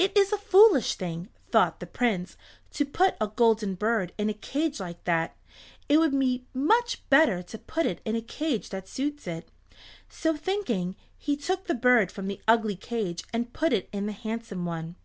"It 0.00 0.16
is 0.16 0.32
a 0.32 0.36
foolish 0.36 0.96
thing," 0.96 1.28
thought 1.52 1.78
the 1.78 1.86
Prince, 1.86 2.36
"to 2.72 2.84
put 2.84 3.14
a 3.20 3.28
golden 3.28 3.76
bird 3.76 4.12
in 4.18 4.28
a 4.28 4.34
cage 4.34 4.80
like 4.80 5.04
that. 5.04 5.36
It 5.88 5.98
would 5.98 6.10
be 6.18 6.48
much 6.52 7.08
better 7.08 7.40
to 7.44 7.56
put 7.56 7.86
it 7.86 8.00
in 8.04 8.14
the 8.14 8.20
cage 8.20 8.70
that 8.70 8.88
suits 8.88 9.28
it." 9.28 9.48
So 10.08 10.36
thinking, 10.36 10.96
he 11.16 11.36
took 11.36 11.68
the 11.68 11.74
bird 11.74 12.10
from 12.10 12.26
the 12.26 12.40
ugly 12.48 12.74
cage 12.74 13.22
and 13.32 13.52
put 13.52 13.72
it 13.72 13.88
in 13.92 14.06
the 14.06 14.12
handsome 14.12 14.64
one. 14.64 14.96